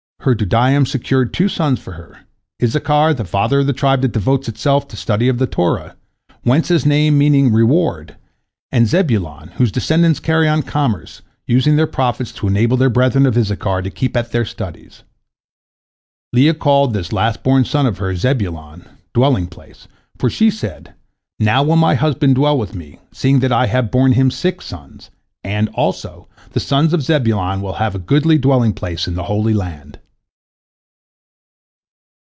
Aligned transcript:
Her 0.21 0.35
dudaim 0.35 0.85
secured 0.85 1.33
two 1.33 1.49
sons 1.49 1.79
for 1.79 1.93
her, 1.93 2.19
Issachar, 2.61 3.15
the 3.15 3.25
father 3.25 3.61
of 3.61 3.65
the 3.65 3.73
tribe 3.73 4.01
that 4.03 4.11
devotes 4.11 4.47
itself 4.47 4.87
to 4.87 4.95
the 4.95 5.01
study 5.01 5.27
of 5.27 5.39
the 5.39 5.47
Torah, 5.47 5.95
whence 6.43 6.67
his 6.67 6.85
name 6.85 7.17
meaning 7.17 7.51
"reward," 7.51 8.17
and 8.71 8.85
Zebulon, 8.85 9.47
whose 9.55 9.71
descendants 9.71 10.19
carried 10.19 10.47
on 10.47 10.61
commerce, 10.61 11.23
using 11.47 11.75
their 11.75 11.87
profits 11.87 12.31
to 12.33 12.45
enable 12.45 12.77
their 12.77 12.87
brethren 12.91 13.25
of 13.25 13.35
Issachar 13.35 13.81
to 13.81 13.89
keep 13.89 14.15
at 14.15 14.31
their 14.31 14.45
studies. 14.45 15.01
Leah 16.31 16.53
called 16.53 16.93
this 16.93 17.11
last 17.11 17.41
born 17.41 17.65
son 17.65 17.87
of 17.87 17.97
hers 17.97 18.19
Zebulon, 18.19 18.85
"dwelling 19.15 19.47
place," 19.47 19.87
for 20.19 20.29
she 20.29 20.51
said, 20.51 20.93
"Now 21.39 21.63
will 21.63 21.77
my 21.77 21.95
husband 21.95 22.35
dwell 22.35 22.59
with 22.59 22.75
me, 22.75 22.99
seeing 23.11 23.39
that 23.39 23.51
I 23.51 23.65
have 23.65 23.89
borne 23.89 24.11
him 24.11 24.29
six 24.29 24.65
sons, 24.67 25.09
and, 25.43 25.67
also, 25.69 26.27
the 26.51 26.59
sons 26.59 26.93
of 26.93 27.01
Zebulon 27.01 27.59
will 27.61 27.73
have 27.81 27.95
a 27.95 27.97
goodly 27.99 28.37
dwelling 28.37 28.73
place 28.73 29.07
in 29.07 29.15
the 29.15 29.23
Holy 29.23 29.55
Land." 29.55 29.97